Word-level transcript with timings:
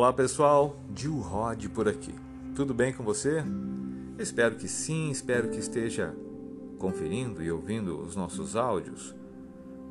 Olá 0.00 0.14
pessoal, 0.14 0.80
Gil 0.96 1.18
Rod 1.18 1.66
por 1.74 1.86
aqui. 1.86 2.14
Tudo 2.56 2.72
bem 2.72 2.90
com 2.90 3.04
você? 3.04 3.44
Espero 4.18 4.56
que 4.56 4.66
sim, 4.66 5.10
espero 5.10 5.50
que 5.50 5.58
esteja 5.58 6.16
conferindo 6.78 7.42
e 7.42 7.52
ouvindo 7.52 8.00
os 8.00 8.16
nossos 8.16 8.56
áudios. 8.56 9.14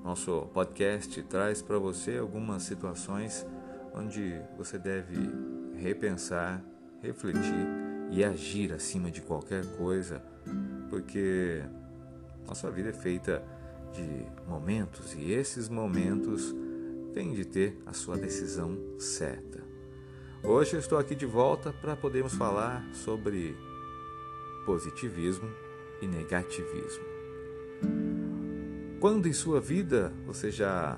Nosso 0.04 0.50
podcast 0.52 1.22
traz 1.22 1.62
para 1.62 1.78
você 1.78 2.18
algumas 2.18 2.64
situações 2.64 3.46
onde 3.94 4.34
você 4.58 4.80
deve 4.80 5.16
repensar, 5.76 6.60
refletir 7.04 7.68
e 8.10 8.24
agir 8.24 8.74
acima 8.74 9.12
de 9.12 9.22
qualquer 9.22 9.64
coisa, 9.78 10.24
porque 10.90 11.62
nossa 12.48 12.72
vida 12.72 12.90
é 12.90 12.94
feita 12.94 13.44
de 13.94 14.26
momentos 14.50 15.14
e 15.14 15.32
esses 15.32 15.70
momentos 15.70 16.52
têm 17.14 17.32
de 17.32 17.46
ter 17.46 17.80
a 17.86 17.94
sua 17.94 18.18
decisão 18.18 18.76
certa. 18.98 19.69
Hoje 20.42 20.76
eu 20.76 20.80
estou 20.80 20.98
aqui 20.98 21.16
de 21.16 21.26
volta 21.26 21.74
para 21.74 21.98
podermos 21.98 22.34
falar 22.34 22.82
sobre 22.94 23.58
positivismo 24.66 25.50
e 26.02 26.08
negativismo. 26.08 27.04
Quando 29.02 29.28
em 29.28 29.34
sua 29.34 29.60
vida 29.60 30.14
você 30.26 30.50
já 30.50 30.98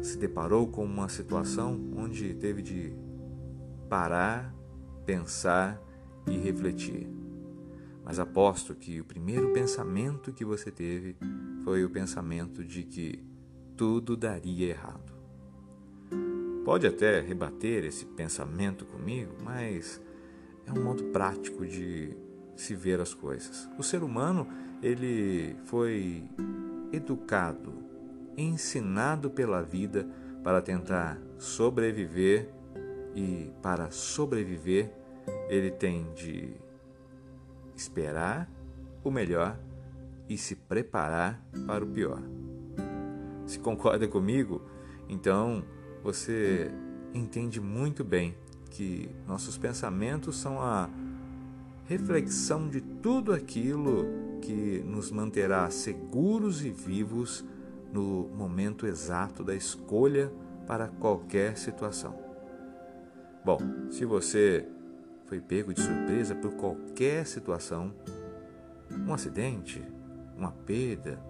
se 0.00 0.16
deparou 0.16 0.66
com 0.68 0.82
uma 0.82 1.08
situação 1.10 1.92
onde 1.94 2.32
teve 2.32 2.62
de 2.62 2.94
parar, 3.90 4.54
pensar 5.04 5.78
e 6.26 6.38
refletir? 6.38 7.06
Mas 8.02 8.18
aposto 8.18 8.74
que 8.74 9.02
o 9.02 9.04
primeiro 9.04 9.52
pensamento 9.52 10.32
que 10.32 10.46
você 10.46 10.70
teve 10.70 11.14
foi 11.62 11.84
o 11.84 11.90
pensamento 11.90 12.64
de 12.64 12.84
que 12.84 13.22
tudo 13.76 14.16
daria 14.16 14.68
errado. 14.70 15.19
Pode 16.64 16.86
até 16.86 17.20
rebater 17.20 17.84
esse 17.84 18.04
pensamento 18.04 18.84
comigo, 18.84 19.32
mas 19.42 20.00
é 20.66 20.72
um 20.78 20.84
modo 20.84 21.04
prático 21.04 21.66
de 21.66 22.16
se 22.54 22.74
ver 22.74 23.00
as 23.00 23.14
coisas. 23.14 23.68
O 23.78 23.82
ser 23.82 24.02
humano, 24.02 24.46
ele 24.82 25.56
foi 25.64 26.28
educado, 26.92 27.72
ensinado 28.36 29.30
pela 29.30 29.62
vida 29.62 30.06
para 30.44 30.60
tentar 30.60 31.18
sobreviver 31.38 32.50
e 33.14 33.50
para 33.62 33.90
sobreviver, 33.90 34.92
ele 35.48 35.70
tem 35.70 36.12
de 36.14 36.54
esperar 37.74 38.50
o 39.02 39.10
melhor 39.10 39.58
e 40.28 40.36
se 40.36 40.54
preparar 40.54 41.42
para 41.66 41.84
o 41.84 41.88
pior. 41.88 42.22
Se 43.46 43.58
concorda 43.58 44.06
comigo, 44.06 44.62
então 45.08 45.64
você 46.02 46.70
entende 47.14 47.60
muito 47.60 48.04
bem 48.04 48.34
que 48.70 49.10
nossos 49.26 49.58
pensamentos 49.58 50.36
são 50.36 50.60
a 50.60 50.88
reflexão 51.86 52.68
de 52.68 52.80
tudo 52.80 53.32
aquilo 53.32 54.06
que 54.40 54.82
nos 54.86 55.10
manterá 55.10 55.68
seguros 55.70 56.64
e 56.64 56.70
vivos 56.70 57.44
no 57.92 58.28
momento 58.28 58.86
exato 58.86 59.42
da 59.42 59.54
escolha 59.54 60.32
para 60.66 60.86
qualquer 60.86 61.58
situação. 61.58 62.16
Bom, 63.44 63.58
se 63.90 64.04
você 64.04 64.66
foi 65.26 65.40
pego 65.40 65.74
de 65.74 65.80
surpresa 65.80 66.34
por 66.34 66.52
qualquer 66.52 67.26
situação, 67.26 67.92
um 68.90 69.12
acidente, 69.12 69.82
uma 70.36 70.52
perda, 70.52 71.20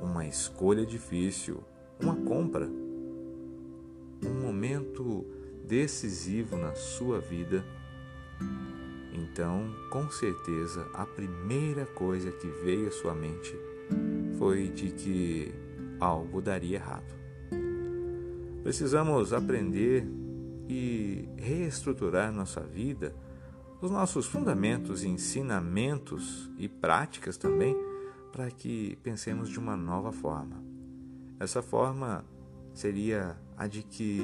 uma 0.00 0.26
escolha 0.26 0.84
difícil, 0.84 1.62
uma 2.00 2.16
compra, 2.16 2.68
um 4.22 4.42
momento 4.42 5.24
decisivo 5.66 6.56
na 6.56 6.74
sua 6.74 7.20
vida, 7.20 7.64
então 9.12 9.74
com 9.90 10.10
certeza 10.10 10.86
a 10.92 11.06
primeira 11.06 11.86
coisa 11.86 12.30
que 12.30 12.46
veio 12.46 12.88
à 12.88 12.90
sua 12.90 13.14
mente 13.14 13.56
foi 14.38 14.68
de 14.68 14.90
que 14.90 15.54
algo 16.00 16.42
daria 16.42 16.76
errado. 16.76 17.14
Precisamos 18.62 19.32
aprender 19.32 20.06
e 20.68 21.28
reestruturar 21.36 22.32
nossa 22.32 22.60
vida, 22.60 23.14
os 23.80 23.90
nossos 23.90 24.26
fundamentos, 24.26 25.04
ensinamentos 25.04 26.50
e 26.56 26.68
práticas 26.68 27.36
também, 27.36 27.76
para 28.32 28.50
que 28.50 28.96
pensemos 29.02 29.48
de 29.48 29.58
uma 29.58 29.76
nova 29.76 30.10
forma. 30.10 30.62
Essa 31.38 31.62
forma 31.62 32.24
seria 32.74 33.36
a 33.56 33.66
de 33.66 33.82
que 33.82 34.20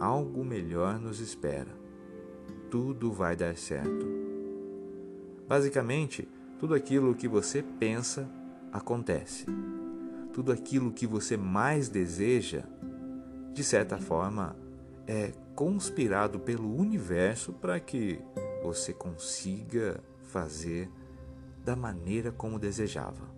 algo 0.00 0.44
melhor 0.44 0.98
nos 0.98 1.20
espera. 1.20 1.70
Tudo 2.70 3.12
vai 3.12 3.36
dar 3.36 3.56
certo. 3.56 4.06
Basicamente, 5.46 6.26
tudo 6.58 6.74
aquilo 6.74 7.14
que 7.14 7.28
você 7.28 7.62
pensa 7.62 8.28
acontece. 8.72 9.46
Tudo 10.32 10.50
aquilo 10.50 10.90
que 10.90 11.06
você 11.06 11.36
mais 11.36 11.88
deseja, 11.88 12.64
de 13.52 13.62
certa 13.62 13.98
forma, 13.98 14.56
é 15.06 15.32
conspirado 15.54 16.40
pelo 16.40 16.74
universo 16.74 17.52
para 17.52 17.78
que 17.78 18.18
você 18.62 18.92
consiga 18.92 20.02
fazer 20.24 20.90
da 21.64 21.76
maneira 21.76 22.32
como 22.32 22.58
desejava. 22.58 23.34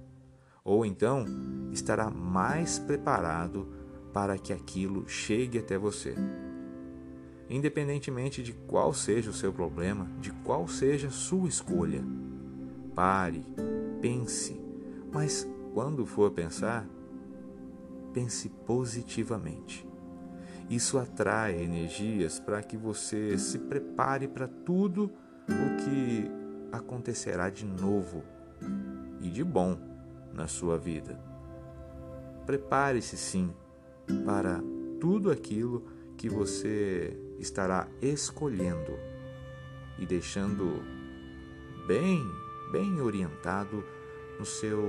Ou 0.65 0.85
então 0.85 1.25
estará 1.73 2.11
mais 2.11 2.79
preparado 2.79 3.78
para 4.19 4.37
que 4.37 4.53
aquilo 4.53 5.09
chegue 5.09 5.61
até 5.61 5.79
você. 5.79 6.13
Independentemente 7.49 8.43
de 8.43 8.53
qual 8.53 8.93
seja 8.93 9.31
o 9.31 9.33
seu 9.33 9.53
problema, 9.53 10.11
de 10.21 10.33
qual 10.43 10.67
seja 10.67 11.07
a 11.07 11.13
sua 11.13 11.49
escolha, 11.49 12.03
pare, 12.97 13.45
pense, 14.01 14.61
mas 15.13 15.47
quando 15.73 16.05
for 16.05 16.33
pensar, 16.33 16.85
pense 18.13 18.49
positivamente. 18.67 19.87
Isso 20.69 20.99
atrai 20.99 21.63
energias 21.63 22.41
para 22.41 22.61
que 22.61 22.77
você 22.77 23.39
se 23.39 23.57
prepare 23.57 24.27
para 24.27 24.49
tudo 24.49 25.13
o 25.49 25.77
que 25.85 26.29
acontecerá 26.73 27.51
de 27.51 27.65
novo 27.65 28.25
e 29.21 29.31
de 29.31 29.45
bom 29.45 29.79
na 30.33 30.49
sua 30.49 30.77
vida. 30.77 31.17
Prepare-se 32.45 33.17
sim 33.17 33.55
para 34.25 34.63
tudo 35.01 35.31
aquilo 35.31 35.85
que 36.17 36.29
você 36.29 37.17
estará 37.39 37.89
escolhendo 38.03 38.99
e 39.99 40.07
deixando 40.07 40.83
bem, 41.87 42.23
bem 42.73 43.01
orientado 43.01 43.85
no 44.39 44.45
seu 44.45 44.83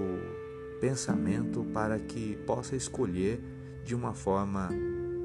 pensamento 0.80 1.64
para 1.74 2.00
que 2.00 2.36
possa 2.46 2.76
escolher 2.76 3.42
de 3.84 3.96
uma 3.96 4.14
forma 4.14 4.70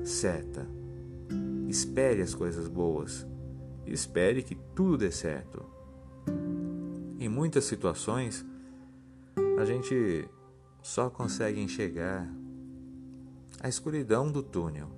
certa. 0.05 0.66
Espere 1.69 2.22
as 2.22 2.34
coisas 2.34 2.69
boas. 2.69 3.26
Espere 3.87 4.43
que 4.43 4.55
tudo 4.75 4.99
dê 4.99 5.11
certo. 5.11 5.65
Em 7.19 7.28
muitas 7.28 7.65
situações, 7.65 8.44
a 9.59 9.65
gente 9.65 10.28
só 10.82 11.09
consegue 11.09 11.61
enxergar 11.61 12.28
a 13.64 13.69
escuridão 13.69 14.30
do 14.30 14.42
túnel. 14.42 14.91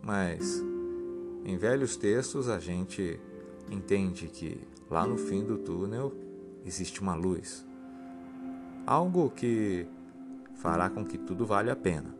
Mas 0.00 0.64
em 1.44 1.58
velhos 1.58 1.94
textos 1.94 2.48
a 2.48 2.58
gente 2.58 3.20
entende 3.70 4.28
que 4.28 4.66
lá 4.90 5.06
no 5.06 5.18
fim 5.18 5.44
do 5.44 5.58
túnel 5.58 6.10
existe 6.64 7.02
uma 7.02 7.14
luz. 7.14 7.66
Algo 8.86 9.28
que 9.28 9.86
fará 10.54 10.88
com 10.88 11.04
que 11.04 11.18
tudo 11.18 11.44
valha 11.44 11.74
a 11.74 11.76
pena. 11.76 12.14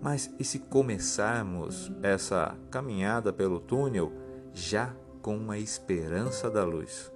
Mas 0.00 0.32
e 0.38 0.44
se 0.44 0.60
começarmos 0.60 1.90
essa 2.00 2.56
caminhada 2.70 3.32
pelo 3.32 3.58
túnel 3.58 4.12
já 4.54 4.94
com 5.20 5.36
uma 5.36 5.58
esperança 5.58 6.48
da 6.48 6.64
luz? 6.64 7.10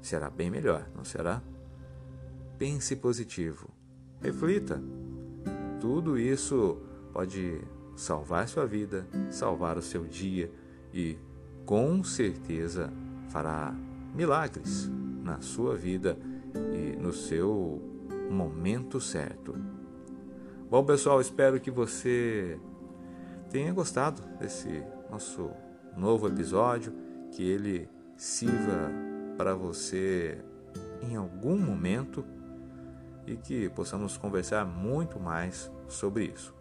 Será 0.00 0.30
bem 0.30 0.50
melhor, 0.50 0.88
não 0.96 1.04
será? 1.04 1.42
Pense 2.56 2.96
positivo. 2.96 3.68
Reflita 4.22 4.82
tudo 5.82 6.16
isso 6.16 6.78
pode 7.12 7.60
salvar 7.96 8.46
sua 8.46 8.64
vida, 8.64 9.04
salvar 9.30 9.76
o 9.76 9.82
seu 9.82 10.04
dia 10.04 10.48
e 10.94 11.18
com 11.66 12.04
certeza 12.04 12.92
fará 13.30 13.74
milagres 14.14 14.88
na 15.24 15.40
sua 15.40 15.74
vida 15.74 16.16
e 16.72 16.94
no 16.96 17.12
seu 17.12 17.82
momento 18.30 19.00
certo. 19.00 19.56
Bom, 20.70 20.84
pessoal, 20.84 21.20
espero 21.20 21.60
que 21.60 21.70
você 21.70 22.60
tenha 23.50 23.72
gostado 23.72 24.22
desse 24.38 24.84
nosso 25.10 25.50
novo 25.96 26.28
episódio, 26.28 26.92
que 27.32 27.42
ele 27.42 27.88
sirva 28.16 28.88
para 29.36 29.52
você 29.52 30.38
em 31.02 31.16
algum 31.16 31.58
momento 31.58 32.24
e 33.26 33.36
que 33.36 33.68
possamos 33.70 34.16
conversar 34.16 34.64
muito 34.64 35.18
mais 35.18 35.70
sobre 35.88 36.24
isso. 36.24 36.54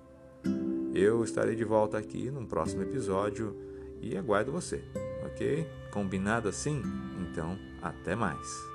Eu 0.93 1.23
estarei 1.23 1.55
de 1.55 1.63
volta 1.63 1.97
aqui 1.97 2.29
num 2.29 2.45
próximo 2.45 2.81
episódio 2.81 3.55
e 4.01 4.17
aguardo 4.17 4.51
você, 4.51 4.83
ok? 5.25 5.67
Combinado 5.91 6.49
assim? 6.49 6.81
Então, 7.21 7.57
até 7.81 8.15
mais. 8.15 8.71